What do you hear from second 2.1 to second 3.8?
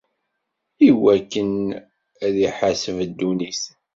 ad iḥaseb ddunit.